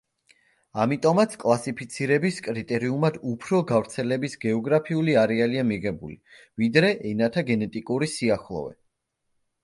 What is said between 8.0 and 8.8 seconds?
სიახლოვე.